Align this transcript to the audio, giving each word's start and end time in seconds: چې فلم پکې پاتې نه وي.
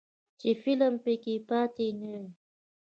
چې 0.39 0.49
فلم 0.61 0.93
پکې 1.03 1.35
پاتې 1.49 1.87
نه 1.99 2.07
وي. 2.13 2.25